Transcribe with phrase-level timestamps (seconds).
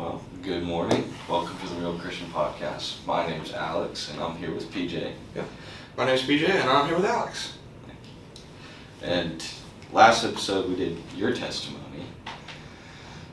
[0.00, 1.12] Well, good morning.
[1.28, 3.04] Welcome to the Real Christian Podcast.
[3.04, 5.12] My name is Alex, and I'm here with PJ.
[5.94, 7.58] My name's PJ, and I'm here with Alex.
[9.02, 9.46] And
[9.92, 12.06] last episode we did your testimony.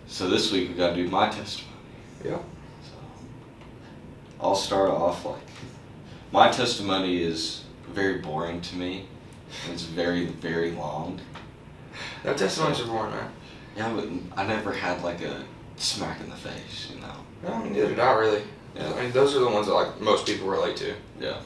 [0.08, 1.78] So this week we got to do my testimony.
[2.26, 2.40] Yeah.
[2.84, 2.96] So
[4.42, 5.40] I'll start off like
[6.34, 9.06] my testimony is very boring to me.
[9.72, 11.22] It's very very long.
[12.26, 13.32] No testimonies are boring, man.
[13.78, 15.46] Yeah, but I never had like a
[15.78, 17.14] smack in the face, you know.
[17.44, 18.44] No, I mean, neither did I really.
[18.76, 18.94] Yeah.
[18.94, 20.94] I mean, those are the ones that like most people relate to.
[21.20, 21.40] Yeah.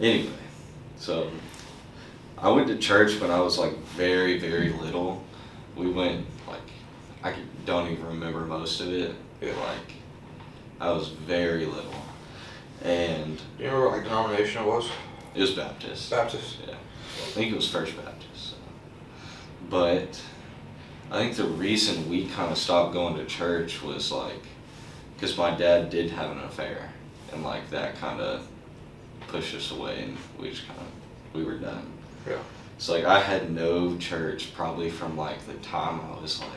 [0.00, 0.30] Anyway,
[0.96, 1.30] so
[2.38, 5.24] I went to church when I was like very, very little.
[5.76, 6.60] We went like
[7.22, 9.14] I don't even remember most of it.
[9.40, 9.52] Yeah.
[9.52, 9.94] Like
[10.80, 11.94] I was very little,
[12.82, 14.90] and Do you remember what like denomination it was?
[15.34, 16.10] it was Baptist.
[16.10, 16.58] Baptist.
[16.66, 18.50] Yeah, I think it was First Baptist.
[18.50, 18.56] So.
[19.70, 20.20] But
[21.10, 24.42] I think the reason we kind of stopped going to church was like
[25.14, 26.92] because my dad did have an affair,
[27.32, 28.46] and like that kind of
[29.28, 30.86] pushed us away, and we just kind of
[31.34, 31.92] we were done.
[32.28, 32.38] Yeah.
[32.78, 36.50] So like I had no church probably from like the time I was like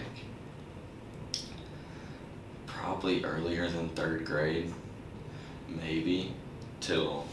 [2.65, 4.73] probably earlier than third grade,
[5.67, 6.33] maybe
[6.81, 7.25] till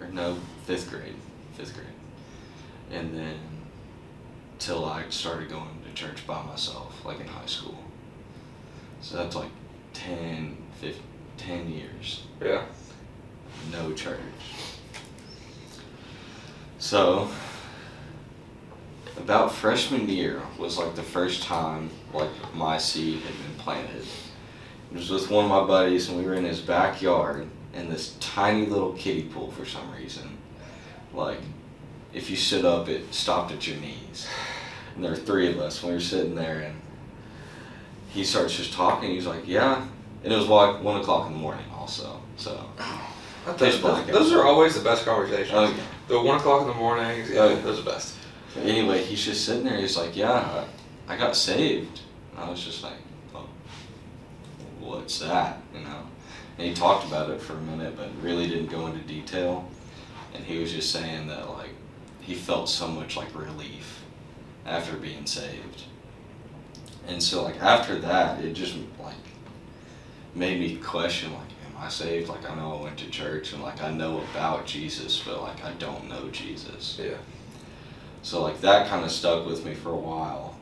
[0.00, 1.14] or no fifth grade,
[1.54, 1.86] fifth grade,
[2.90, 3.38] and then
[4.58, 7.78] till I started going to church by myself, like in high school.
[9.00, 9.50] So that's like
[9.94, 11.02] 10, 15,
[11.36, 12.64] 10 years Yeah.
[13.72, 14.20] no church.
[16.78, 17.28] So,
[19.16, 24.06] about freshman year was like the first time like my seed had been planted.
[24.92, 28.16] It was with one of my buddies, and we were in his backyard in this
[28.18, 30.36] tiny little kiddie pool for some reason.
[31.14, 31.38] Like,
[32.12, 34.26] if you stood up, it stopped at your knees.
[35.00, 36.78] And there were three of us, and we were sitting there, and
[38.10, 39.08] he starts just talking.
[39.08, 39.86] He's like, "Yeah,"
[40.22, 42.20] and it was like one o'clock in the morning, also.
[42.36, 42.66] So,
[43.56, 45.52] Those, those, those are always the best conversations.
[45.54, 45.82] Oh, yeah.
[46.08, 47.24] The one o'clock in the morning.
[47.32, 47.60] Yeah, Oh, yeah.
[47.62, 48.14] those are the best.
[48.62, 49.78] Anyway, he's just sitting there.
[49.78, 50.32] He's like, "Yeah,
[51.08, 52.00] I I got saved."
[52.32, 52.98] And I was just like,
[53.34, 53.46] "Oh,
[54.80, 56.02] what's that?" You know.
[56.58, 59.66] And he talked about it for a minute, but really didn't go into detail.
[60.34, 61.70] And he was just saying that like
[62.20, 63.99] he felt so much like relief
[64.70, 65.84] after being saved.
[67.08, 69.14] And so like after that, it just like
[70.34, 72.28] made me question like, am I saved?
[72.28, 75.64] Like I know I went to church and like I know about Jesus, but like
[75.64, 76.98] I don't know Jesus.
[77.02, 77.16] Yeah.
[78.22, 80.56] So like that kind of stuck with me for a while,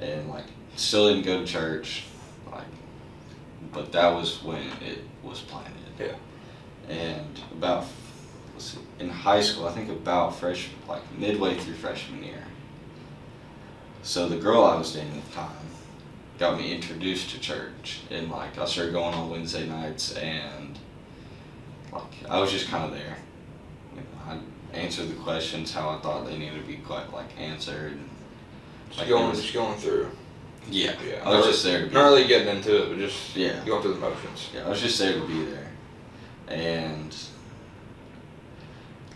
[0.00, 0.46] and like
[0.76, 2.04] still didn't go to church,
[2.50, 2.64] like,
[3.72, 5.72] but that was when it was planted.
[6.00, 6.14] Yeah.
[6.88, 7.84] And about
[8.54, 12.42] let's see, in high school, I think about fresh like midway through freshman year.
[14.06, 15.50] So the girl I was dating at the time
[16.38, 20.78] got me introduced to church, and like I started going on Wednesday nights, and
[21.92, 23.16] like I was just kind of there.
[23.96, 24.06] You know,
[24.72, 27.94] I answered the questions how I thought they needed to be quite like answered.
[27.94, 28.08] And,
[28.90, 30.08] Just Like, going, was- just going through.
[30.70, 31.28] yeah, Yeah.
[31.28, 31.92] I was just there to be.
[31.94, 33.58] Not really getting into it, but just Yeah.
[33.66, 34.50] going through the motions.
[34.54, 35.66] Yeah, I was just there to be there.
[36.46, 37.12] And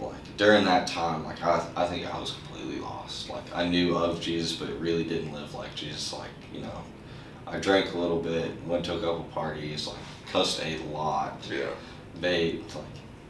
[0.01, 3.29] like during that time, like I, I think I was completely lost.
[3.31, 6.13] Like I knew of Jesus, but it really didn't live like Jesus.
[6.13, 6.83] Like you know,
[7.47, 9.97] I drank a little bit, went to a couple parties, like
[10.31, 11.67] cussed a lot, Yeah.
[12.21, 12.85] bathed, like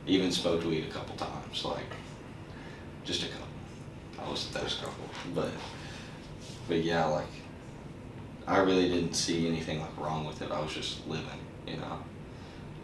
[0.06, 1.84] even smoked weed a couple times, like
[3.04, 3.46] just a couple.
[4.24, 5.04] I wasn't that Just a couple.
[5.34, 5.50] but
[6.68, 7.26] but yeah, like
[8.46, 10.50] I really didn't see anything like wrong with it.
[10.50, 11.26] I was just living,
[11.66, 11.98] you know.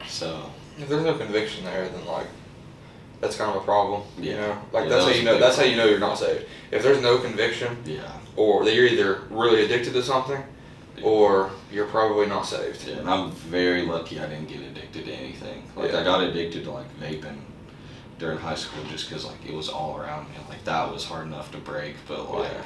[0.07, 2.27] So If there's no conviction there, then like
[3.21, 4.03] that's kind of a problem.
[4.19, 5.39] You know, like Yeah, that's that how you know.
[5.39, 6.47] That's how you know you're not saved.
[6.71, 10.43] If there's no conviction, yeah, or that you're either really addicted to something,
[11.03, 12.87] or you're probably not saved.
[12.87, 15.65] yeah, and I'm very lucky I didn't get addicted to anything.
[15.77, 16.01] Like Yeah.
[16.01, 17.39] I got addicted to like vaping
[18.19, 20.37] during high school just because like it was all around me.
[20.49, 22.51] Like that was hard enough to break, but like.
[22.53, 22.63] Yeah.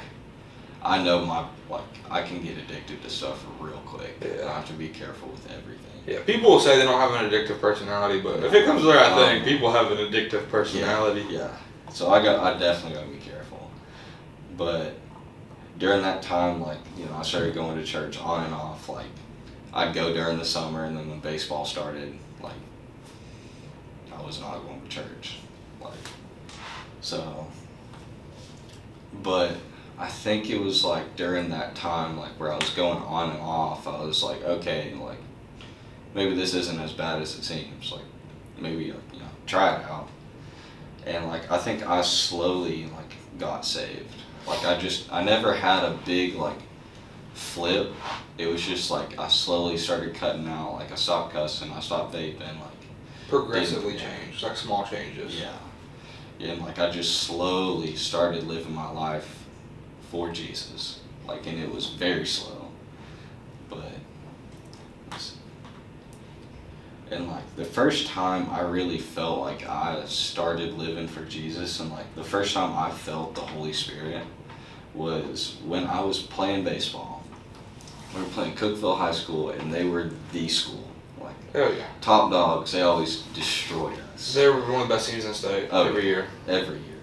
[0.83, 4.15] I know my like I can get addicted to stuff real quick.
[4.19, 4.47] Yeah.
[4.49, 5.90] I have to be careful with everything.
[6.11, 8.87] Yeah, people will say they don't have an addictive personality, but if it comes to
[8.87, 11.25] the right thing, Um, people have an addictive personality.
[11.29, 11.49] Yeah.
[11.91, 13.69] So I got I definitely gotta be careful.
[14.57, 14.95] But
[15.77, 19.07] during that time, like, you know, I started going to church on and off, like
[19.73, 22.61] I'd go during the summer and then when baseball started, like
[24.15, 25.37] I was not going to church.
[25.81, 25.93] Like
[27.01, 27.47] so
[29.23, 29.55] but
[29.97, 33.39] I think it was like during that time, like where I was going on and
[33.41, 35.19] off, I was like, okay, like
[36.13, 37.91] maybe this isn't as bad as it seems.
[37.91, 38.03] Like
[38.59, 40.07] maybe like, you know try it out.
[41.05, 44.13] And like I think I slowly like got saved.
[44.47, 46.57] Like I just I never had a big like
[47.33, 47.91] flip.
[48.37, 50.73] It was just like I slowly started cutting out.
[50.73, 52.39] Like I stopped cussing, I stopped vaping.
[52.39, 52.69] Like
[53.29, 55.39] Progressively changed, like small changes.
[55.39, 55.53] yeah,
[56.37, 59.45] yeah, and like I just slowly started living my life
[60.09, 60.99] for Jesus.
[61.25, 62.67] Like, and it was very slow,
[63.69, 63.79] but.
[65.07, 65.35] it's-
[67.11, 71.91] And like the first time I really felt like I started living for Jesus, and
[71.91, 74.23] like the first time I felt the Holy Spirit
[74.93, 77.23] was when I was playing baseball.
[78.15, 80.87] We were playing Cookeville High School, and they were the school.
[81.19, 81.85] Like Hell yeah.
[81.99, 85.35] top dogs, they always destroyed us They were one of the best teams in the
[85.35, 86.27] state Oh, every year.
[86.47, 86.97] every year.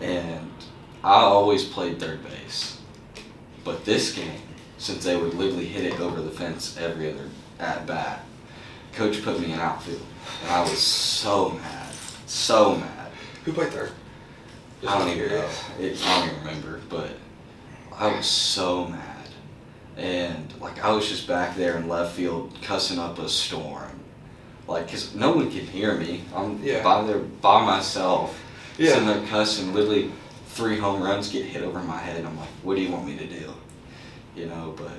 [0.00, 0.50] And
[1.02, 2.78] I always played third base.
[3.64, 4.42] But this game,
[4.78, 8.24] since they would literally hit it over the fence every other at bat,
[8.98, 10.02] coach put me in outfield.
[10.42, 11.94] And I was so mad.
[12.26, 13.10] So mad.
[13.44, 13.92] Who played third?
[14.82, 15.48] Just I don't even know.
[15.78, 17.10] It, I don't even remember, but
[17.96, 19.28] I was so mad.
[19.96, 23.90] And like I was just back there in left field cussing up a storm.
[24.66, 26.24] Like, cause no one can hear me.
[26.34, 26.82] I'm Yeah.
[26.82, 28.38] by there by myself,
[28.78, 28.90] Yeah.
[28.92, 29.72] sitting there cussing.
[29.72, 30.10] Literally,
[30.48, 32.16] three home runs get hit over my head.
[32.18, 33.54] and I'm like, what do you want me to do?
[34.36, 34.92] You know, but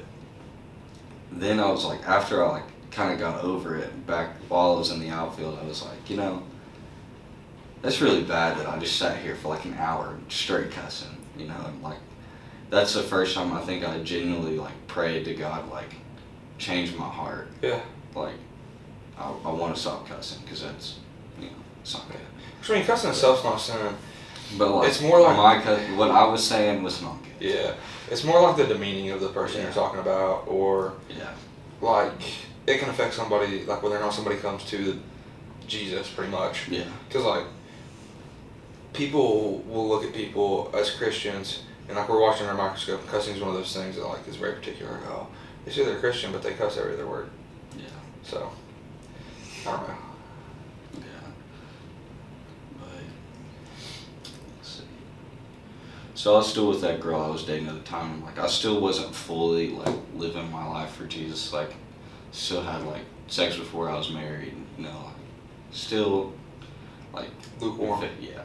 [1.31, 4.77] then I was like, after I like kind of got over it, back while I
[4.77, 6.43] was in the outfield, I was like, you know,
[7.81, 11.47] that's really bad that I just sat here for like an hour straight cussing, you
[11.47, 11.97] know, and like
[12.69, 15.93] that's the first time I think I genuinely like prayed to God like
[16.57, 17.79] change my heart, Yeah.
[18.15, 18.35] like
[19.17, 20.99] I, I want to stop cussing because that's
[21.39, 22.19] you know it's not good.
[22.69, 23.95] I mean, cussing itself's not sin.
[24.57, 27.49] But like It's more like- my cuss, what I was saying was not good.
[27.49, 27.73] Yeah.
[28.11, 31.31] It's more like the demeaning of the person you're talking about, or Yeah,
[31.81, 32.21] like
[32.69, 34.99] it can affect somebody, like whether or not somebody comes to
[35.67, 36.67] Jesus, pretty much.
[36.69, 37.45] yeah, Because like
[38.93, 43.05] people will look at people as Christians, and like we're watching our microscope.
[43.07, 44.91] Cussing is one of those things that like is very particular.
[44.93, 45.27] Like, oh,
[45.65, 47.29] they say they're Christian, but they cuss every other word.
[47.77, 47.85] yeah,
[48.23, 48.51] So
[49.67, 49.95] I don't know.
[50.97, 51.03] yeah.
[52.79, 52.87] But
[54.57, 54.83] let's see.
[56.15, 58.23] So I was still with that girl I was dating at the time.
[58.23, 61.51] Like I still wasn't fully like living my life for Jesus.
[61.53, 61.73] Like
[62.31, 64.55] still had like sex before I was married.
[64.77, 65.15] You know, like,
[65.71, 66.33] still
[67.13, 67.29] like
[67.59, 68.05] Lukewarm.
[68.19, 68.43] Yeah.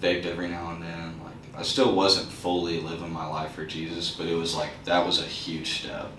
[0.00, 1.20] Vaped every now and then.
[1.24, 5.04] Like I still wasn't fully living my life for Jesus, but it was like that
[5.04, 6.10] was a huge step.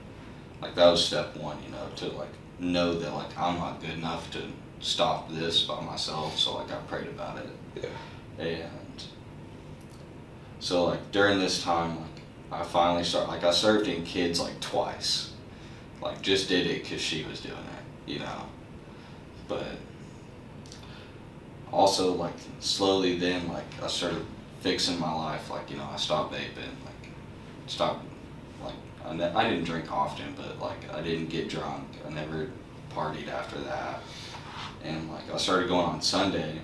[0.61, 2.29] Like that was step one, you know, to like
[2.59, 4.41] know that like I'm not good enough to
[4.79, 6.37] stop this by myself.
[6.37, 7.89] So like I prayed about it.
[8.37, 8.45] Yeah.
[8.47, 9.03] And
[10.59, 12.21] so like during this time, like
[12.51, 15.33] I finally start like I served in kids like twice.
[16.01, 18.45] Like just did it because she was doing it, you know.
[19.47, 19.65] But
[21.71, 24.25] also like slowly then like I started
[24.61, 25.49] fixing my life.
[25.49, 27.11] Like you know I stopped vaping, like
[27.67, 28.05] stopped
[28.63, 28.75] like
[29.05, 31.85] I, ne- I didn't drink often, but like I didn't get drunk.
[32.05, 32.49] I never
[32.93, 34.01] partied after that.
[34.83, 36.59] And like I started going on Sunday,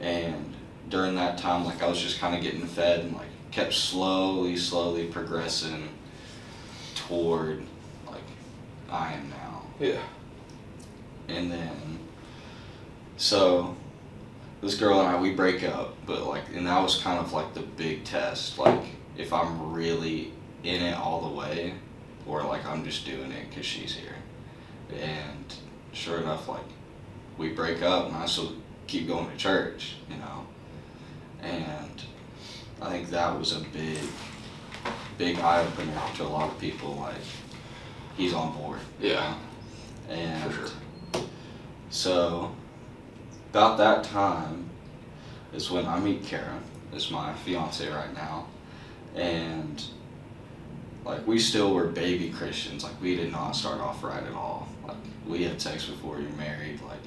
[0.00, 0.54] and
[0.88, 4.56] during that time like I was just kind of getting fed and like kept slowly,
[4.56, 5.88] slowly progressing
[6.94, 7.64] toward
[8.90, 9.62] I am now.
[9.78, 10.02] Yeah.
[11.28, 11.98] And then,
[13.16, 13.76] so
[14.60, 17.54] this girl and I, we break up, but like, and that was kind of like
[17.54, 18.58] the big test.
[18.58, 18.84] Like,
[19.16, 20.32] if I'm really
[20.64, 21.74] in it all the way,
[22.26, 24.16] or like I'm just doing it because she's here.
[25.00, 25.54] And
[25.92, 26.64] sure enough, like,
[27.38, 28.56] we break up, and I still
[28.86, 30.46] keep going to church, you know.
[31.42, 32.02] And
[32.82, 33.98] I think that was a big,
[35.16, 36.96] big eye opener to a lot of people.
[36.96, 37.14] Like,
[38.20, 38.78] he's on board.
[39.00, 39.34] you Yeah.
[40.08, 40.14] know?
[40.14, 41.26] And For sure.
[41.90, 42.54] so,
[43.50, 44.68] about that time
[45.54, 46.58] is when I meet Kara,
[46.94, 48.46] is my fiance right now,
[49.14, 49.82] and
[51.04, 52.84] like we still were baby Christians.
[52.84, 54.68] Like we did not start off right at all.
[54.86, 54.96] Like
[55.26, 56.80] we had sex before we were married.
[56.82, 56.98] Like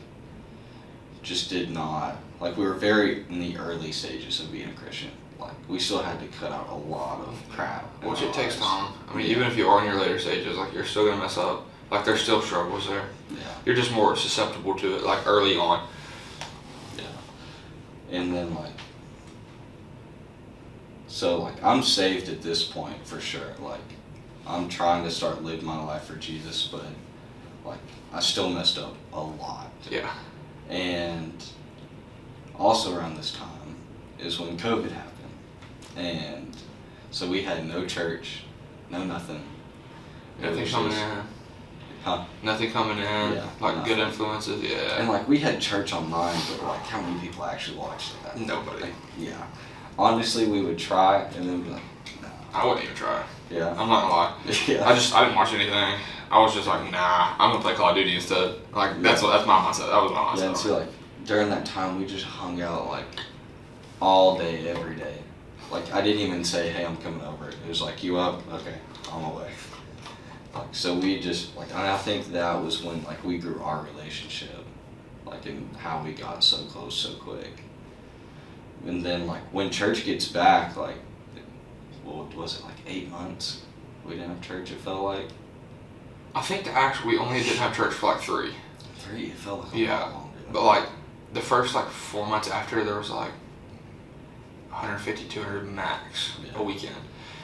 [1.22, 2.17] just did not.
[2.39, 5.12] Like we were very in the early stages of being a Christian.
[5.40, 7.84] Like we still had to cut out a lot of crap.
[8.04, 8.94] Which it takes time.
[9.10, 11.38] I mean, even if you are in your later stages, like you're still gonna mess
[11.38, 11.68] up.
[11.92, 13.06] Like there's still struggles there.
[13.32, 13.40] Yeah.
[13.66, 15.88] You're just more susceptible to it, like early on.
[16.98, 17.04] Yeah.
[18.12, 18.72] And then like
[21.08, 23.54] so like I'm saved at this point for sure.
[23.60, 23.80] Like
[24.48, 26.86] I'm trying to start living my life for Jesus, but
[27.66, 27.80] like
[28.12, 29.72] I still messed up a lot.
[29.90, 30.12] Yeah.
[30.70, 31.34] And
[32.58, 33.75] also around this time
[34.20, 35.12] is when COVID happened.
[35.96, 36.56] And
[37.12, 38.44] so we had no church,
[38.90, 39.44] no nothing.
[40.42, 41.18] It Nothing coming just- in.
[42.04, 42.26] Huh?
[42.44, 43.04] Nothing coming in.
[43.06, 43.96] Yeah, like nothing.
[43.96, 44.62] good influences.
[44.62, 44.98] Yeah.
[45.00, 48.38] And like we had church online, but like how many people actually watched that?
[48.38, 48.82] Nobody.
[48.82, 49.42] Like, yeah.
[49.98, 51.82] Honestly, we would try and then be like,
[52.22, 52.28] no.
[52.54, 53.24] I wouldn't even try.
[53.50, 53.70] Yeah.
[53.70, 54.36] I'm not gonna lie.
[54.68, 54.86] yeah.
[54.86, 55.74] I just I didn't watch anything.
[56.30, 58.56] I was just like, nah, I'm gonna play Call of Duty instead.
[58.74, 59.90] Like that's what that's my mindset.
[59.90, 60.40] That was my mindset.
[60.40, 60.90] Yeah, and so like
[61.26, 63.06] during that time we just hung out like
[64.02, 65.20] all day, every day.
[65.74, 68.42] Like I didn't even say, "Hey, I'm coming over." It was like, "You up?
[68.53, 68.75] Okay,
[69.12, 69.51] on my way."
[70.53, 73.84] Like so, we just like and I think that was when like we grew our
[73.84, 74.63] relationship,
[75.25, 77.63] like and how we got so close so quick.
[78.86, 80.98] And then like when church gets back, like,
[82.03, 83.62] what was it like eight months?
[84.06, 84.72] We didn't have church.
[84.72, 85.27] It felt like
[86.36, 88.51] I think actually we only didn't have church for like three.
[89.00, 89.27] three.
[89.27, 90.38] It felt like a Yeah, lot longer.
[90.51, 90.84] But like
[91.34, 93.32] the first like four months after there was like
[94.74, 96.60] 150, 200 max Yeah.
[96.60, 96.96] a weekend.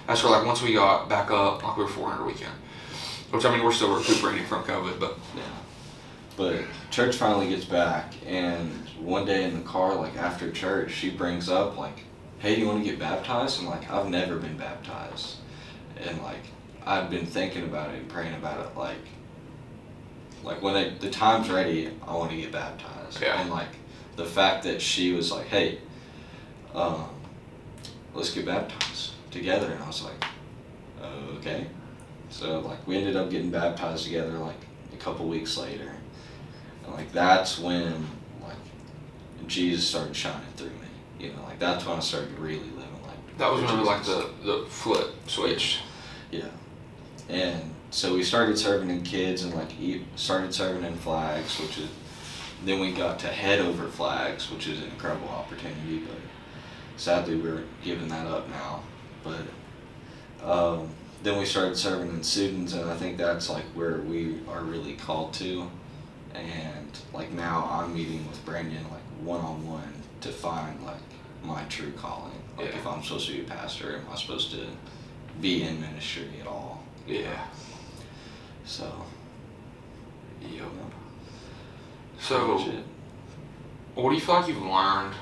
[0.07, 2.53] That's where like once we got back up, like we were 400 a weekend.
[3.31, 5.43] Which I mean we're still recuperating from COVID, but Yeah.
[6.35, 11.09] But church finally gets back, and one day in the car, like after church, she
[11.09, 12.05] brings up, like,
[12.39, 13.59] hey, do you want to get baptized?
[13.59, 15.35] And, like, I've never been baptized.
[16.01, 16.39] And, like,
[16.85, 18.95] I've been thinking about it and praying about it, like,
[20.45, 23.21] like when it, the time's ready, I want to get baptized.
[23.21, 23.41] Yeah.
[23.41, 23.67] And, like,
[24.15, 25.79] the fact that she was like, hey,
[26.73, 27.09] um,
[28.13, 29.71] let's get baptized together.
[29.71, 30.25] And I was like,
[31.01, 31.67] oh, okay.
[32.29, 34.59] So like we ended up getting baptized together like
[34.93, 35.95] a couple weeks later.
[36.85, 38.05] And like that's when
[38.41, 40.75] like Jesus started shining through me.
[41.19, 44.29] You know, like that's when I started really living like that was when like the
[44.43, 45.81] the flip switched.
[46.31, 46.49] Yeah.
[47.29, 49.71] And so we started serving in kids and like
[50.15, 51.89] started serving in flags, which is
[52.65, 56.17] then we got to head over flags, which is an incredible opportunity, but
[56.99, 58.83] sadly we're giving that up now.
[59.23, 60.89] But um,
[61.23, 64.93] then we started serving in students, and I think that's like where we are really
[64.93, 65.69] called to.
[66.35, 70.97] And like now I'm meeting with Brandon like one on one to find like
[71.43, 72.31] my true calling.
[72.57, 72.77] Like Yeah.
[72.77, 74.67] if I'm supposed to be a pastor, am I supposed to
[75.41, 76.83] be in ministry at all?
[77.07, 77.45] Yeah.
[78.65, 79.05] So.
[80.41, 80.63] Yep.
[82.19, 82.83] So pretty much it.
[83.95, 85.15] what do you feel like you've learned?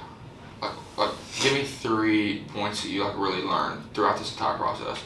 [0.62, 1.12] Like like
[1.42, 5.00] give me three points that you like really learned throughout this entire process.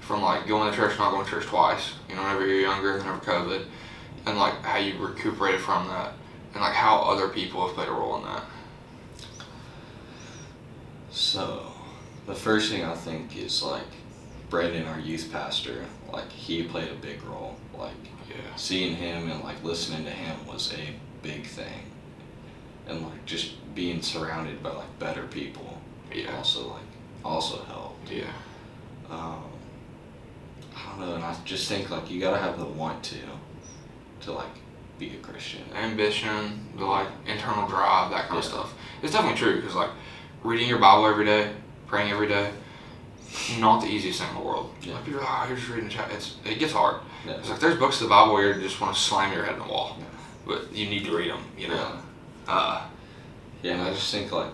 [0.00, 2.98] From like going to church, not going to church twice, you know, whenever you're younger,
[2.98, 3.64] whenever COVID,
[4.26, 6.12] and like how you recuperated from that,
[6.52, 8.42] and like how other people have played a role in that.
[11.10, 11.72] So,
[12.26, 13.84] the first thing I think is like
[14.48, 17.56] Brandon, our youth pastor, like he played a big role.
[17.76, 17.92] Like
[18.28, 18.36] Yeah.
[18.56, 21.89] seeing him and like listening to him was a big thing.
[22.90, 25.78] And like just being surrounded by like better people
[26.12, 26.36] Yeah.
[26.36, 26.82] also like
[27.24, 28.10] also helped.
[28.10, 28.24] Yeah.
[29.10, 29.44] Um,
[30.76, 33.16] I don't know, and I just think like you gotta have the want to
[34.22, 34.50] to like
[34.98, 35.62] be a Christian.
[35.74, 38.74] Ambition, the like internal drive, that kind of stuff.
[39.02, 39.90] It's definitely true because like
[40.42, 41.52] reading your Bible every day,
[41.86, 42.50] praying every day,
[43.58, 44.74] not the easiest thing in the world.
[44.82, 44.94] Yeah.
[44.94, 45.90] Like are like, oh, you're just reading.
[46.10, 46.96] It's it gets hard.
[47.26, 47.34] Yeah.
[47.34, 49.54] It's like there's books of the Bible where you just want to slam your head
[49.54, 50.04] in the wall, Yeah.
[50.46, 51.42] but you need to read them.
[51.56, 51.74] You know.
[51.74, 52.00] Yeah.
[52.46, 52.86] Uh,
[53.62, 54.52] Yeah, I just think like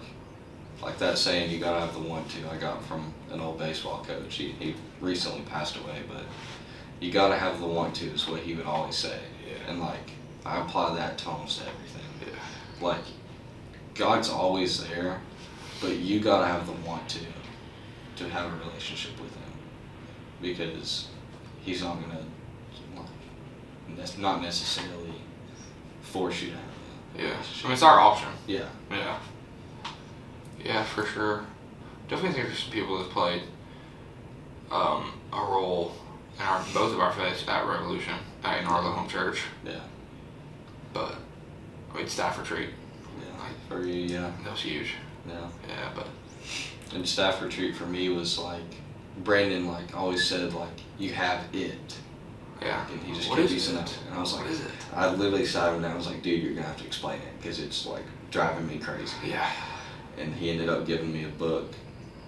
[0.83, 2.51] like that saying you gotta have the want to.
[2.51, 4.35] I got from an old baseball coach.
[4.35, 6.23] He he recently passed away, but
[7.01, 9.19] you gotta have the want to is what he would always say.
[9.47, 9.71] Yeah.
[9.71, 10.11] And like
[10.45, 12.03] I apply that to almost everything.
[12.21, 12.85] yeah.
[12.87, 13.05] Like
[13.95, 15.21] God's always there,
[15.81, 17.21] but you gotta have the want to
[18.17, 19.53] to have a relationship with him.
[20.43, 21.09] Because
[21.63, 22.21] he's not gonna
[22.97, 23.07] like
[23.97, 25.15] that's not necessarily
[26.03, 26.76] force you to have
[27.19, 27.25] Yeah.
[27.25, 28.29] I mean, it's our option.
[28.47, 28.67] Yeah.
[28.91, 29.19] Yeah.
[30.65, 31.45] Yeah, for sure.
[32.09, 33.43] Definitely think there's some people that played
[34.71, 35.95] um, a role
[36.39, 39.43] in our both of our faiths at Revolution at in our home church.
[39.65, 39.81] Yeah.
[40.93, 41.17] But
[41.93, 42.71] I mean, staff retreat
[43.21, 43.49] Yeah.
[43.69, 44.31] For you, yeah.
[44.45, 44.95] that was huge.
[45.29, 45.49] Yeah.
[45.69, 46.07] Yeah, but
[46.95, 48.77] And staff retreat for me was like
[49.25, 51.97] Brandon like always said like you have it.
[52.63, 52.87] Yeah.
[52.91, 53.87] And he just What kept is using it?
[53.87, 53.99] that.
[54.09, 54.71] And I was like What is it?
[54.95, 55.93] I literally sat him down.
[55.93, 58.79] I was like, dude, you're gonna have to explain it because it's like driving me
[58.79, 59.15] crazy.
[59.27, 59.51] Yeah.
[60.19, 61.73] And he ended up giving me a book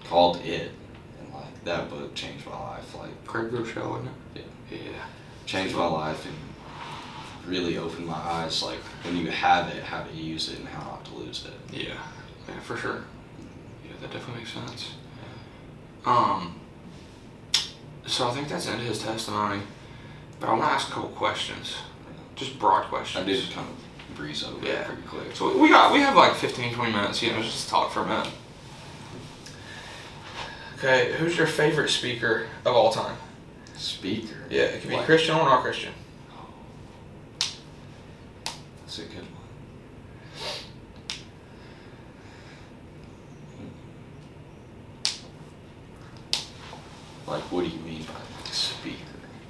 [0.05, 0.71] called It,
[1.19, 2.95] and like that book changed my life.
[2.95, 4.41] Like Craig Groeschel, wasn't Yeah.
[4.71, 4.81] it?
[4.85, 5.05] Yeah.
[5.45, 6.35] changed my life and
[7.51, 8.61] really opened my eyes.
[8.61, 11.75] Like when you have it, how to use it and how not to lose it.
[11.75, 11.95] Yeah.
[12.47, 13.03] Yeah, for sure.
[13.83, 14.91] Yeah, that definitely makes sense.
[16.05, 16.59] Um.
[18.05, 19.61] So I think that's the end of his testimony.
[20.39, 21.75] But I want to ask a couple questions,
[22.35, 23.23] just broad questions.
[23.23, 24.73] I did kind of breeze over Yeah.
[24.81, 25.35] it pretty quick.
[25.35, 28.05] So we got we have like 15, 20 minutes, you know, just talk for a
[28.05, 28.29] minute.
[30.77, 33.17] Okay, who's your favorite speaker of all time?
[33.75, 34.35] Speaker.
[34.49, 35.93] Yeah, it could be Like- Christian or not Christian.
[38.85, 39.25] That's a good one.
[47.27, 48.97] Like, what do you mean by like, speaker?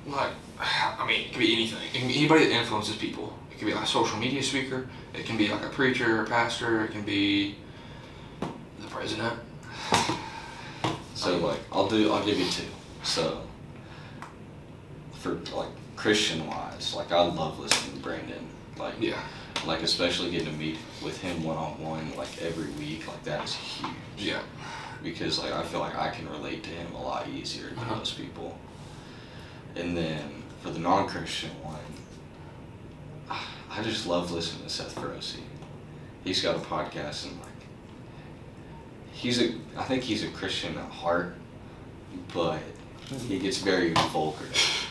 [0.07, 1.79] Like, I mean, it could be anything.
[1.93, 3.33] It can be anybody that influences people.
[3.51, 4.87] It could be like a social media speaker.
[5.13, 6.83] It can be like a preacher, a pastor.
[6.85, 7.55] It can be
[8.39, 9.33] the president.
[11.15, 12.67] So like I'll do I'll give you two.
[13.03, 13.41] So
[15.13, 18.47] for like Christian wise, like I love listening to Brandon.
[18.77, 19.19] Like Yeah.
[19.65, 23.43] like especially getting to meet with him one on one like every week, like that
[23.43, 23.91] is huge.
[24.17, 24.39] Yeah.
[25.03, 27.95] Because like I feel like I can relate to him a lot easier than Uh-huh.
[27.95, 28.57] most people.
[29.75, 31.79] And then for the non Christian one,
[33.79, 35.39] I just love listening to Seth Ferrosi.
[36.25, 37.49] He's got a podcast and like
[39.13, 41.37] he's a I think he's a Christian at heart,
[42.33, 42.59] but
[43.25, 44.43] he gets very vulgar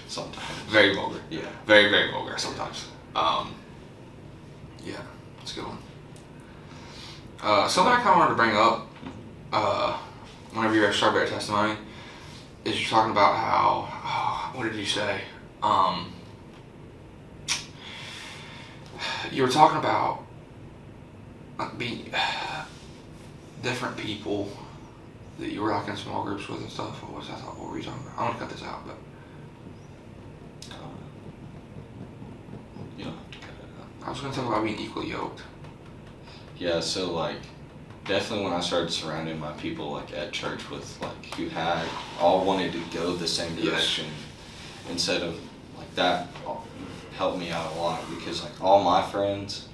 [0.07, 0.59] sometimes.
[0.68, 1.21] Very vulgar.
[1.28, 1.42] Yeah.
[1.66, 2.87] Very, very vulgar sometimes.
[3.14, 3.54] Um,
[4.83, 5.02] yeah,
[5.38, 5.78] that's a good one.
[7.42, 8.87] Uh, something I kind of wanted to bring up,
[9.52, 9.99] uh,
[10.54, 11.76] whenever you start your testimony,
[12.64, 15.21] is you're talking about how, oh, what did you say?
[15.62, 16.14] Um,
[19.31, 20.23] you were talking about
[21.59, 22.64] like being uh,
[23.62, 24.50] different people
[25.38, 27.02] that you were like in small groups with and stuff.
[27.02, 27.38] What was that?
[27.38, 28.19] What were you talking about?
[28.19, 28.97] I want to cut this out, but
[32.97, 34.07] you don't have to cut it out.
[34.07, 35.43] I was going to talk about being equally yoked.
[36.59, 37.37] Yeah, so like
[38.05, 41.87] definitely when I started surrounding my people like at church with like who had
[42.21, 43.67] all wanted to go the same Yes.
[43.67, 44.07] direction
[44.90, 45.38] instead of
[45.76, 46.26] like that
[47.18, 49.68] helped me out a lot because like all my friends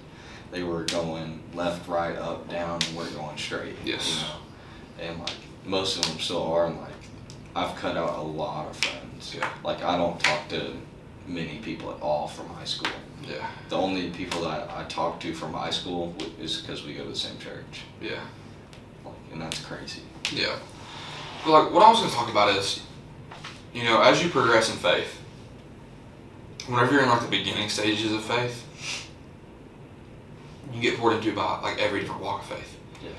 [0.50, 3.74] they were going left, right, up, down, and we're going straight.
[3.84, 4.22] Yes.
[4.22, 5.10] You know?
[5.10, 5.34] And like
[5.66, 6.92] most of them still are and like
[7.56, 9.34] I've cut out a lot of friends.
[9.36, 9.48] Yeah.
[9.64, 10.72] Like I don't talk to
[11.26, 12.92] many people at all from high school.
[13.28, 13.46] Yeah.
[13.68, 17.10] The only people that I talk to from high school is because we go to
[17.10, 18.20] the same church, Yeah.
[19.04, 20.02] like, and that's crazy.
[20.32, 20.56] Yeah.
[21.44, 22.82] But like what I was to talk about is,
[23.72, 25.20] you know, as you progress in faith,
[26.66, 28.64] whenever you're in like the beginning stages of faith,
[30.66, 32.78] you can get poured into by like every different walk of faith.
[33.02, 33.10] Yeah.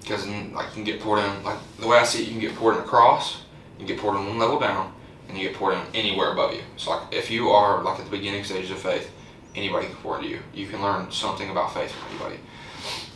[0.00, 2.40] Because like you can get poured in like the way I see it, you can
[2.40, 3.42] get poured in across,
[3.78, 4.92] you can get poured in one level down,
[5.28, 6.62] and you get poured in anywhere above you.
[6.76, 9.10] So like if you are like at the beginning stages of faith,
[9.54, 10.40] anybody can pour into you.
[10.54, 12.40] You can learn something about faith from anybody.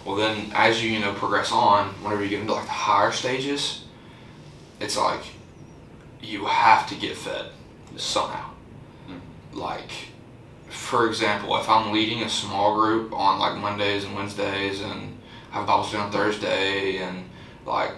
[0.05, 3.13] Well then as you, you know, progress on, whenever you get into like the higher
[3.13, 3.85] stages,
[4.81, 5.23] it's like
[6.21, 7.47] you have to get fed
[7.97, 8.52] somehow.
[9.53, 9.91] Like
[10.69, 15.19] for example, if I'm leading a small group on like Mondays and Wednesdays and
[15.51, 17.25] have Bible study on Thursday and
[17.67, 17.91] like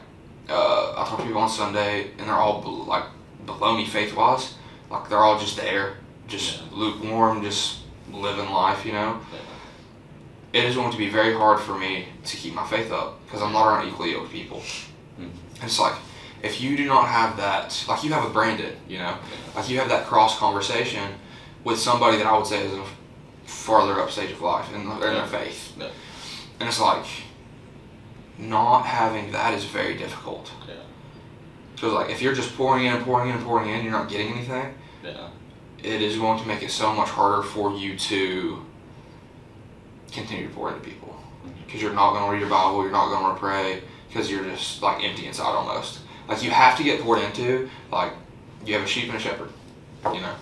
[0.49, 3.05] uh, I talk to people on Sunday and they're all like
[3.47, 4.55] below me faith wise,
[4.91, 5.95] like they're all just there,
[6.27, 6.63] just Yeah.
[6.73, 7.79] lukewarm, just
[8.13, 9.21] living life, you know.
[9.33, 10.61] Yeah.
[10.61, 13.43] It is going to be very hard for me to keep my faith up because
[13.43, 14.61] I'm not around equally yoked people.
[15.21, 15.31] Mhm.
[15.63, 15.95] It's like
[16.43, 19.15] if you do not have that, like you have a Brandon, you know,
[19.57, 21.15] like you have that cross conversation
[21.65, 22.87] with somebody that I would say is in a
[23.47, 25.75] farther up stage of life in, in their faith.
[25.79, 25.89] Yeah.
[26.61, 27.07] And it's like
[28.39, 30.53] not having that is very difficult.
[30.69, 30.75] Yeah.
[31.75, 34.09] Because like if you're just pouring in and pouring in and pouring in, you're not
[34.09, 34.75] getting anything.
[35.03, 35.29] Yeah.
[35.83, 38.65] It is going to make it so much harder for you to
[40.13, 41.09] continue to pour into people.
[41.09, 41.65] Mm-hmm.
[41.67, 44.45] Because you're not going to read your Bible, you're not going to pray, because you're
[44.45, 46.01] just like empty inside almost.
[46.29, 47.69] Like you have to get poured into.
[47.91, 48.13] Like
[48.65, 49.51] you have a sheep and a shepherd.
[50.07, 50.35] You know.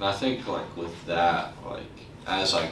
[0.00, 1.82] And I think like with that, like
[2.26, 2.70] as like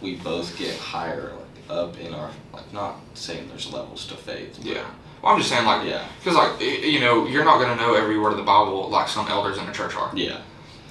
[0.00, 4.56] we both get higher, like up in our like not saying there's levels to faith.
[4.56, 4.84] but- Yeah.
[5.20, 6.06] Well, I'm just saying like Yeah.
[6.18, 9.08] because like you know you're not going to know every word of the Bible like
[9.08, 10.10] some elders in the church are.
[10.14, 10.38] Yeah.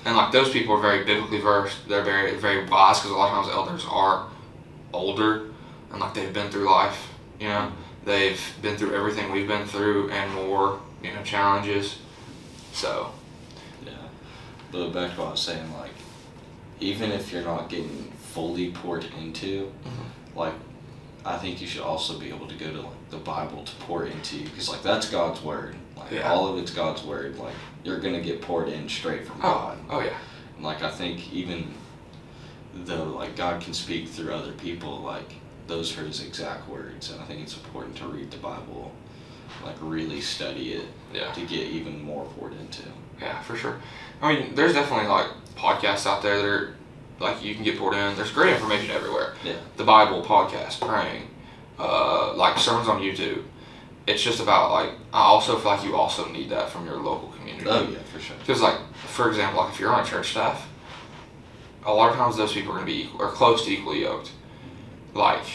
[0.05, 1.87] And like those people are very biblically versed.
[1.89, 4.27] They're very very wise because a lot of times elders are
[4.93, 5.49] older
[5.91, 7.07] and like they've been through life.
[7.39, 7.71] You know,
[8.05, 10.79] they've been through everything we've been through and more.
[11.03, 11.97] You know, challenges.
[12.73, 13.11] So.
[14.71, 15.91] But back to what I was saying, like
[16.79, 20.37] even if you're not getting fully poured into, mm-hmm.
[20.37, 20.53] like
[21.25, 24.05] I think you should also be able to go to like the Bible to pour
[24.05, 25.75] into you because like that's God's word.
[25.97, 26.31] Like Yeah.
[26.31, 27.37] all of it's God's word.
[27.37, 29.77] Like you're gonna get poured in straight from oh God.
[29.89, 30.17] oh yeah
[30.55, 31.73] And, like I think even
[32.73, 35.33] though like God can speak through other people, like
[35.67, 38.91] those are His exact words, and I think it's important to read the Bible,
[39.63, 42.83] like really study it yeah to get even more poured into.
[43.21, 43.79] Yeah for sure.
[44.21, 46.75] I mean, there's definitely like podcasts out there that are
[47.19, 48.15] like you can get poured in.
[48.15, 49.33] There's great information everywhere.
[49.43, 49.55] Yeah.
[49.77, 51.27] the Bible podcast, praying,
[51.77, 53.43] uh, like sermons on YouTube.
[54.07, 57.29] It's just about like I also feel like you also need that from your local
[57.29, 57.69] community.
[57.69, 58.35] Oh yeah, for sure.
[58.39, 60.67] Because like for example, like if you're on church staff,
[61.85, 64.31] a lot of times those people are gonna be equal, or close to equally yoked.
[65.13, 65.45] Like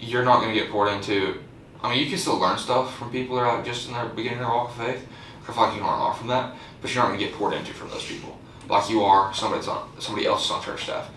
[0.00, 1.40] you're not gonna get poured into.
[1.82, 4.06] I mean, you can still learn stuff from people that are like just in their
[4.06, 5.06] beginning their walk of faith.
[5.50, 7.34] I feel like you can learn a lot from that, but you're not gonna get
[7.34, 10.84] poured into from those people like you are somebody on somebody else is on church
[10.84, 11.10] staff.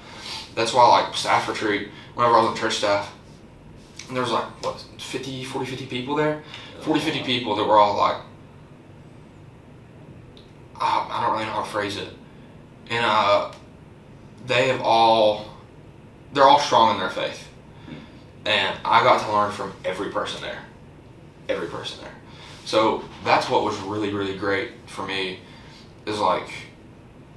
[0.56, 1.90] That's why like staff retreat.
[2.16, 3.14] Whenever I was on church staff,
[4.08, 6.44] and there was like what 50, 40, 50 people there,
[6.82, 8.18] 40, 50 people that were all like,
[10.80, 12.10] I, I don't really know how to phrase it,
[12.90, 13.52] and uh,
[14.46, 15.46] they have all,
[16.34, 17.48] they're all strong in their faith,
[18.46, 20.60] and I got to learn from every person there,
[21.50, 22.14] every person there.
[22.66, 25.40] So that's what was really really great for me,
[26.06, 26.48] is like,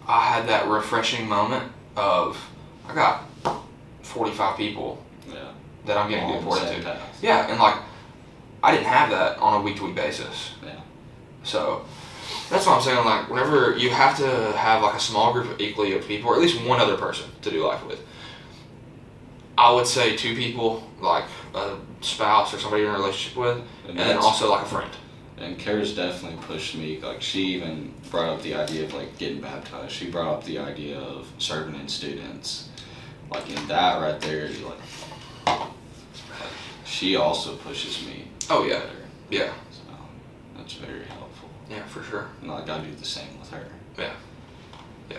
[0.07, 2.39] I had that refreshing moment of
[2.89, 3.25] I got
[4.03, 5.51] forty five people Yeah.
[5.87, 6.91] that I'm getting All good on the poured same into.
[6.91, 7.19] path.
[7.23, 7.77] Yeah, and like
[8.63, 10.53] I didn't have that on a week to week basis.
[10.65, 10.81] Yeah.
[11.43, 11.85] So
[12.51, 13.05] that's what I'm saying.
[13.05, 16.35] Like whenever you have to have like a small group of equally yoked people, or
[16.37, 18.01] at least one other person to do life with.
[19.59, 23.59] I would say two people, like a spouse or somebody you're in a relationship with,
[23.89, 24.91] and, then also like a friend.
[25.39, 26.99] And Kara's definitely pushed me.
[27.01, 29.93] Like she even brought up the idea of like getting baptized.
[29.93, 32.69] She brought up the idea of serving in students.
[33.31, 35.69] Like in that right there, you like.
[36.85, 38.29] She also pushes me.
[38.49, 38.91] Oh yeah, better.
[39.31, 39.83] yeah, So
[40.57, 41.49] that's very helpful.
[41.69, 42.29] yeah, for sure.
[42.41, 43.67] And like I do the same with her.
[43.99, 44.13] Yeah,
[45.11, 45.19] yeah.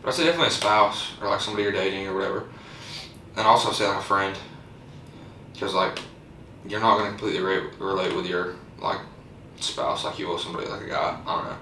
[0.00, 2.44] But I'd say definitely a spouse or like somebody you're dating or whatever.
[3.36, 4.36] And also say like a friend.
[5.52, 5.98] Because like,
[6.66, 9.00] you're not going to completely re- relate with your like
[9.60, 11.18] spouse like you will somebody like a guy.
[11.26, 11.56] I don't know.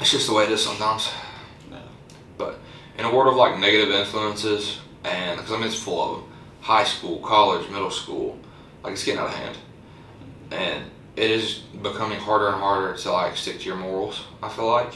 [0.00, 1.10] It's just the way it is sometimes.
[1.70, 1.78] No.
[2.36, 2.58] But
[2.98, 6.32] in a world of like negative influences, and because I mean it's full of them,
[6.60, 8.38] high school, college, middle school,
[8.82, 9.56] like it's getting out of hand,
[10.50, 10.84] and
[11.16, 14.24] it is becoming harder and harder to like stick to your morals.
[14.42, 14.92] I feel like,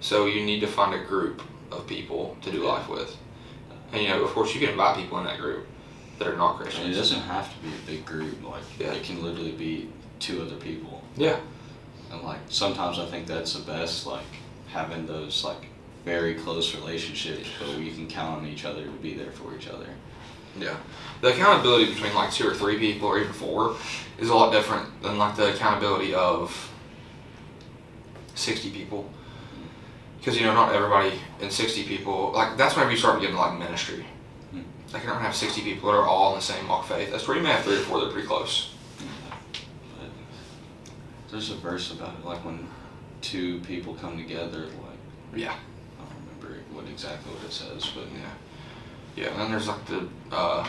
[0.00, 3.16] so you need to find a group of people to do life with,
[3.92, 5.66] and you know, of course, you can invite people in that group
[6.18, 8.42] that are not And it doesn't have to be a big group.
[8.42, 8.92] Like Yeah.
[8.92, 9.88] it can literally be
[10.18, 11.02] two other people.
[11.16, 11.38] Yeah.
[12.10, 14.06] And like sometimes I think that's the best.
[14.06, 14.24] Like
[14.68, 15.66] having those like
[16.04, 19.68] very close relationships, where we can count on each other to be there for each
[19.68, 19.86] other.
[20.58, 20.76] Yeah.
[21.20, 23.76] The accountability between like two or three people or even four
[24.18, 26.70] is a lot different than like the accountability of
[28.34, 29.10] 60 people.
[30.18, 33.58] Because, you know, not everybody in 60 people, like, that's whenever you start getting like
[33.58, 34.04] ministry.
[34.50, 34.62] Hmm.
[34.92, 37.10] Like, you don't have 60 people that are all in the same walk of faith.
[37.10, 38.74] That's where you may have three or four that are pretty close.
[41.30, 42.66] There's a verse about it, like when
[43.20, 44.98] two people come together, like
[45.34, 45.52] Yeah.
[45.98, 48.30] I don't remember what exactly what it says, but Yeah.
[49.16, 50.66] Yeah, and then there's like the, uh,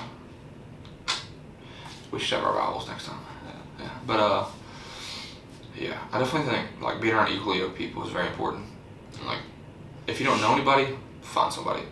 [2.12, 3.20] we should have our Bibles next time.
[3.46, 3.86] yeah.
[3.86, 4.46] Yeah, but uh,
[5.78, 8.66] yeah, I definitely think like being around equally yoked people is very important.
[9.18, 9.40] And, like,
[10.08, 11.84] if you don't know anybody, find somebody.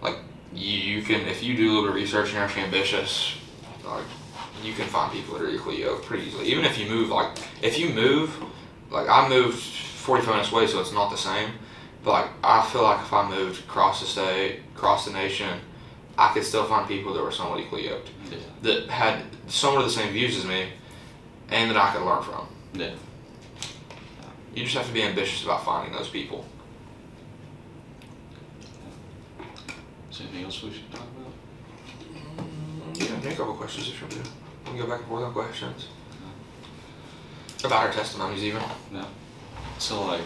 [0.00, 0.16] Like,
[0.52, 3.36] you, you can if you do a little bit of research and you're actually ambitious,
[3.84, 4.04] like,
[4.62, 6.46] you can find people that are equally yoked pretty easily.
[6.46, 8.36] Even if you move, like, if you move,
[8.90, 11.50] like I moved 45 minutes away, so it's not the same.
[12.04, 15.60] But like, I feel like if I moved across the state, across the nation,
[16.18, 18.38] I could still find people that were somewhat equally yoked Yeah.
[18.62, 20.68] that had somewhat of the same views as me
[21.50, 22.46] and that I could learn from.
[22.74, 22.90] Yeah.
[24.54, 26.44] You just have to be ambitious about finding those people.
[30.10, 32.46] Is there anything else we should talk about?
[32.94, 34.30] Mm, yeah, maybe a couple questions if you want to.
[34.64, 35.88] We can go back and forth on questions.
[37.64, 38.60] About our testimonies, even.
[38.90, 39.06] No.
[39.78, 40.20] So like,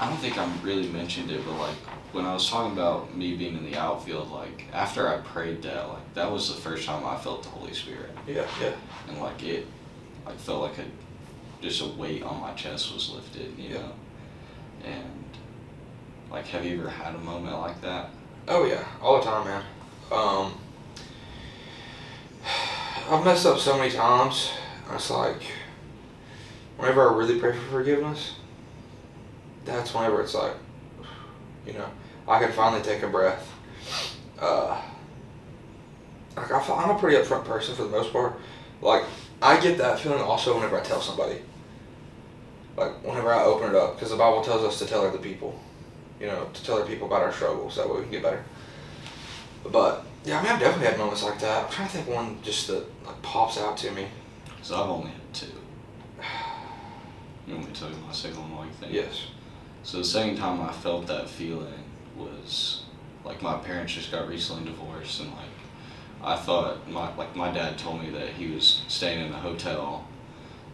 [0.00, 1.76] I don't think I really mentioned it, but like
[2.12, 5.88] when I was talking about me being in the outfield, like after I prayed that,
[5.88, 8.72] like that was the first time I felt the Holy Spirit, Yeah, yeah.
[9.08, 9.66] and like it,
[10.26, 10.84] I felt like a
[11.62, 13.78] just a weight on my chest was lifted, you Yeah.
[13.78, 13.92] know.
[14.84, 15.24] And
[16.30, 18.10] like, have you ever had a moment like that?
[18.48, 18.84] Oh, yeah.
[19.00, 19.62] All the time, man.
[20.10, 20.58] Um,
[23.10, 24.52] I've messed up so many times.
[24.92, 25.42] It's like,
[26.76, 28.36] whenever I really pray for forgiveness,
[29.64, 30.54] that's whenever it's like,
[31.66, 31.88] you know,
[32.26, 33.50] I can finally take a breath.
[34.38, 34.80] Uh,
[36.36, 38.38] like I'm a pretty upfront person for the most part.
[38.80, 39.04] Like
[39.40, 41.40] I get that feeling also whenever I tell somebody.
[42.76, 45.58] Like whenever I open it up, because the Bible tells us to tell other people,
[46.18, 47.76] you know, to tell other people about our struggles.
[47.76, 48.44] That way we can get better.
[49.70, 51.64] But yeah, I mean, I've definitely had moments like that.
[51.64, 54.06] I'm trying to think one just that like pops out to me.
[54.58, 55.46] Cause I've only had two.
[57.44, 58.92] You want me to tell you my second one while you think?
[58.92, 59.26] Yes.
[59.82, 61.82] So the second time I felt that feeling
[62.16, 62.84] was
[63.24, 65.48] like my parents just got recently divorced and like
[66.22, 70.06] I thought my like my dad told me that he was staying in a hotel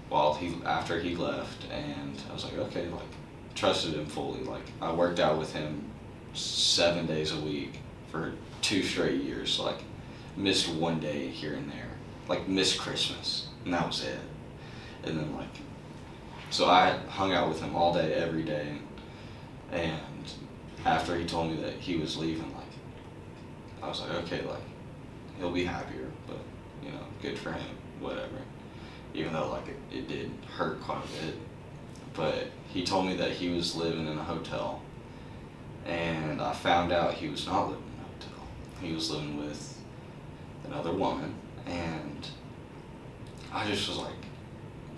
[0.09, 3.09] while he after he left and I was like okay like
[3.55, 5.91] trusted him fully like I worked out with him
[6.35, 7.79] seven days a week
[8.11, 8.33] for
[8.63, 9.83] two straight years like
[10.37, 11.91] missed one day here and there
[12.29, 14.19] like missed Christmas and that was it
[15.05, 15.49] and then like
[16.51, 18.79] so I hung out with him all day, every day,
[19.71, 20.01] and
[20.85, 22.65] after he told me that he was leaving, like,
[23.83, 24.63] I was like, okay, like,
[25.37, 26.39] he'll be happier, but
[26.83, 28.37] you know, good for him, whatever.
[29.15, 31.35] Even though like it, it did hurt quite a bit,
[32.15, 34.81] but he told me that he was living in a hotel,
[35.85, 37.85] and I found out he was not living.
[38.81, 39.79] He was living with
[40.67, 41.35] another woman,
[41.67, 42.29] and
[43.53, 44.13] I just was like,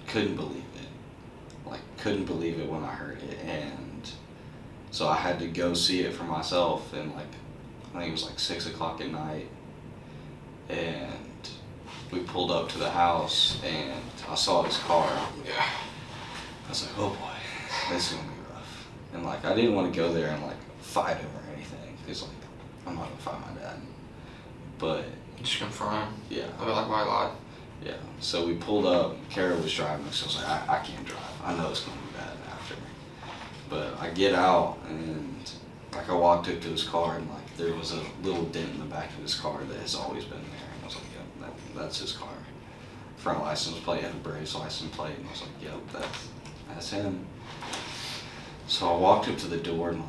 [0.07, 1.69] couldn't believe it.
[1.69, 4.11] Like, couldn't believe it when I heard it, and
[4.91, 7.27] so I had to go see it for myself, and like,
[7.95, 9.49] I think it was like six o'clock at night,
[10.69, 11.49] and
[12.11, 15.09] we pulled up to the house, and I saw his car.
[15.45, 15.65] Yeah.
[16.67, 18.89] I was like, oh boy, this is gonna be rough.
[19.15, 22.23] And like, I didn't want to go there and like fight him or anything, cause
[22.23, 22.40] like,
[22.91, 23.77] I'm not gonna fight my dad.
[24.79, 25.05] But
[25.43, 26.09] Just confirm.
[26.29, 27.33] yeah, I like why I lied.
[27.85, 27.95] yeah.
[28.21, 29.17] So we pulled up.
[29.31, 31.23] Kara was driving, so I was like, I, I can't drive.
[31.45, 32.75] I know it's gonna be bad after.
[33.69, 35.37] But I get out and
[35.95, 38.79] like I walked up to his car and like there was a little dent in
[38.81, 40.71] the back of his car that has always been there.
[40.75, 41.27] And I was like, yep,
[41.75, 42.29] that, that's his car.
[43.17, 46.29] Front license plate had a Braves license plate, and I was like, yep, that's
[46.69, 47.27] that's him.
[48.67, 50.09] So I walked up to the door and like,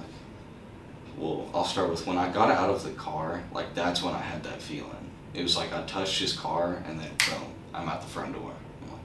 [1.17, 3.43] well, I'll start with when I got out of the car.
[3.53, 5.11] Like that's when I had that feeling.
[5.33, 8.51] It was like I touched his car and then boom, I'm at the front door.
[8.83, 9.01] I'm like,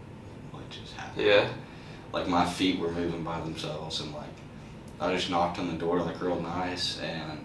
[0.53, 1.27] what just happened?
[1.27, 1.49] Yeah.
[2.13, 4.29] like my feet were moving by themselves and like
[5.01, 7.45] I just knocked on the door like real nice and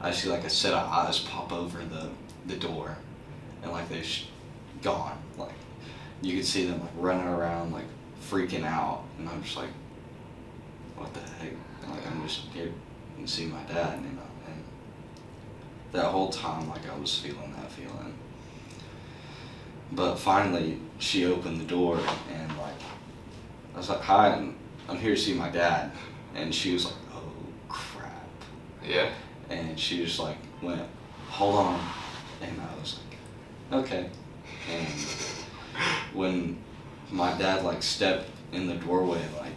[0.00, 2.08] I see like a set of eyes pop over the
[2.46, 2.96] the door
[3.62, 4.28] and like they sh-
[4.82, 5.52] gone like
[6.22, 7.84] you could see them like running around like
[8.30, 9.70] freaking out and I'm just like
[10.96, 12.72] what the heck and like I'm just here
[13.16, 14.64] and see my dad you know and
[15.92, 18.14] that whole time like I was feeling that feeling
[19.92, 21.98] but finally she opened the door
[22.32, 22.74] and like
[23.76, 24.56] I was like, hi, I'm,
[24.88, 25.92] I'm here to see my dad.
[26.34, 27.30] And she was like, oh,
[27.68, 28.26] crap.
[28.82, 29.10] Yeah.
[29.50, 30.80] And she just like went,
[31.28, 31.80] hold on.
[32.40, 32.98] And I was
[33.70, 34.08] like, okay.
[34.72, 34.88] And
[36.14, 36.56] when
[37.10, 39.52] my dad like stepped in the doorway, like,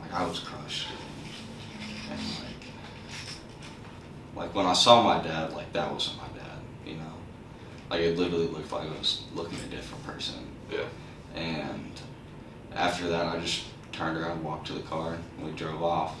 [0.00, 0.86] like I was crushed.
[2.08, 2.70] And like,
[4.36, 7.14] like when I saw my dad, like that wasn't my dad, you know?
[7.90, 10.46] Like it literally looked like I was looking at a different person.
[10.70, 10.84] Yeah.
[11.34, 11.92] And
[12.74, 16.16] after that, I just turned around, walked to the car, and we drove off.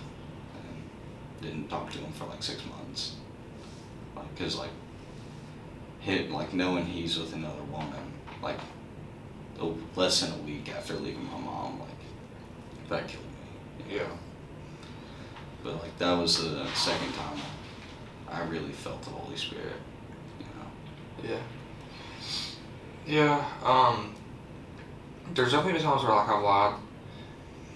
[0.54, 3.16] And didn't talk to him for like six months.
[4.14, 4.70] Like, cause like,
[6.00, 8.58] hit like knowing he's with another woman, like,
[9.94, 13.92] less than a week after leaving my mom, like, that killed me.
[13.92, 14.08] you Yeah.
[15.62, 17.40] But like that was the second time
[18.36, 19.72] I really felt the Holy Spirit.
[20.38, 21.36] You know.
[23.06, 23.44] Yeah.
[23.44, 23.44] Yeah.
[23.64, 24.14] Um.
[25.34, 26.74] There's definitely been times where like I've lied,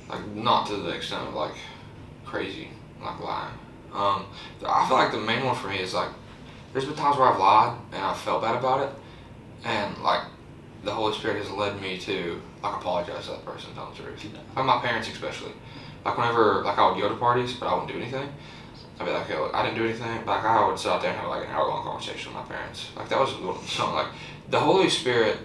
[0.09, 1.55] like not to the extent of like
[2.25, 2.69] crazy,
[3.03, 3.55] like lying.
[3.93, 4.27] Um.
[4.67, 6.11] I feel like the main one for me is like
[6.73, 8.95] there's been times where I've lied and I felt bad about it,
[9.65, 10.23] and like
[10.85, 14.25] the Holy Spirit has led me to like apologize to that person, tell the truth.
[14.57, 15.53] Like my parents especially.
[16.05, 18.29] Like whenever like I would go to parties but I wouldn't do anything.
[19.01, 20.19] I'd be like, look, I didn't do anything.
[20.27, 22.43] But like I would sit out there and have like an hour long conversation with
[22.43, 22.91] my parents.
[22.95, 23.31] Like that was
[23.71, 24.09] something like
[24.51, 25.39] the Holy Spirit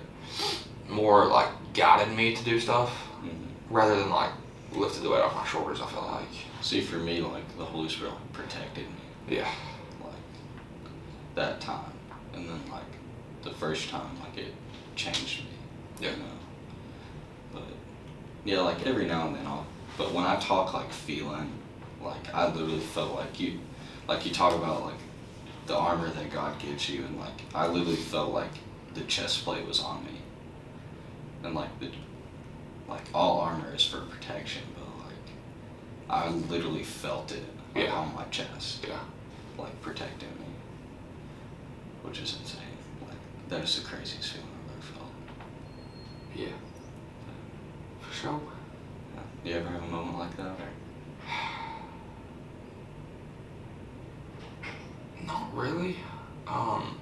[0.90, 2.92] more like guided me to do stuff
[3.24, 3.74] Mm-hmm.
[3.74, 4.30] rather than like
[4.74, 5.82] lifted the weight off my shoulders.
[5.82, 6.28] I feel like
[6.62, 9.38] See, for me, like the Holy Spirit protected me.
[9.38, 9.50] yeah,
[10.04, 10.14] like
[11.36, 11.92] that time
[12.34, 12.84] and then like
[13.44, 14.54] the first time like it
[14.96, 15.50] changed me
[16.02, 16.12] Yeah.
[16.12, 16.24] you know
[17.54, 17.64] but
[18.44, 19.66] yeah like every now and then i'll
[19.98, 21.52] but when i talk like feeling
[22.06, 23.60] like i literally felt like you
[24.08, 25.00] like you talk about like
[25.68, 28.52] the armor that god gives you and like i literally felt like
[28.94, 30.22] the chest plate was on me
[31.44, 31.90] and like the
[32.88, 35.26] like all armor is for protection but like
[36.10, 37.94] i literally felt it like, Yeah.
[37.94, 39.00] on my chest yeah,
[39.58, 40.46] like protecting me,
[42.04, 42.62] which is insane.
[43.02, 43.18] Like
[43.50, 45.12] that is the craziest feeling I've ever felt.
[46.36, 46.58] yeah,
[48.00, 48.42] for sure.
[49.14, 49.22] Yeah.
[49.52, 50.56] You ever have a moment like that?
[55.26, 55.98] Not really.
[56.48, 56.98] Um,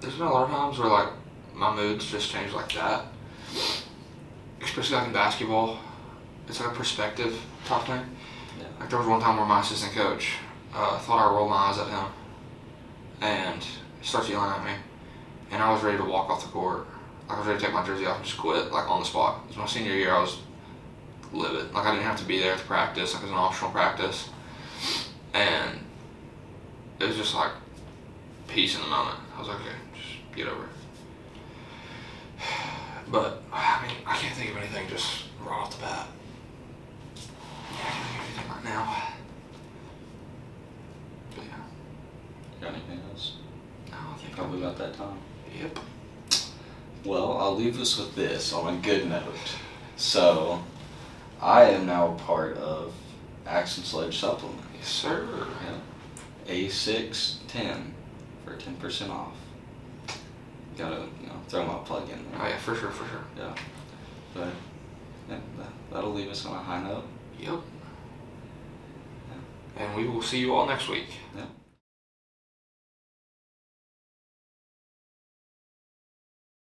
[0.00, 1.08] there's been a lot of times where like
[1.54, 3.04] my moods just change like that.
[4.60, 5.78] Especially like in basketball,
[6.48, 8.04] it's like a perspective type thing.
[8.58, 8.66] Yeah.
[8.80, 10.34] Like there was one time where my assistant coach
[10.74, 12.06] uh, thought I rolled my eyes at him,
[13.20, 14.72] and he starts yelling at me,
[15.50, 16.86] and I was ready to walk off the court.
[17.28, 19.06] Like I was ready to take my jersey off and just quit, like on the
[19.06, 19.42] spot.
[19.44, 20.12] It was my senior year.
[20.12, 20.38] I was
[21.32, 21.72] livid.
[21.72, 23.14] Like I didn't have to be there to practice.
[23.14, 24.30] Like it was an optional practice,
[25.34, 25.78] and
[27.02, 27.50] it was just like
[28.46, 29.18] peace in the moment.
[29.34, 30.70] I was like, okay, just get over it.
[33.10, 36.06] But I mean, I can't think of anything just right off the bat.
[37.14, 39.02] Yeah, I can't think of anything right now.
[41.34, 42.62] But yeah.
[42.62, 43.32] Got anything else?
[43.90, 45.18] No, I think probably about that time.
[45.60, 45.78] Yep.
[47.04, 49.56] Well, I'll leave us with this on a good note.
[49.96, 50.62] So,
[51.40, 52.94] I am now a part of
[53.46, 54.62] Axe Sledge Supplement.
[54.78, 55.26] Yes, sir.
[55.64, 55.74] Yeah.
[56.46, 57.90] A610
[58.44, 59.34] for 10% off.
[60.76, 62.40] Gotta, you know, throw my plug in there.
[62.40, 63.24] Oh yeah, for sure, for sure.
[63.36, 63.54] Yeah.
[64.34, 64.48] But,
[65.28, 67.04] yeah, that, that'll leave us on a high note.
[67.38, 67.60] Yep.
[69.76, 71.06] And we will see you all next week.
[71.36, 71.46] Yeah.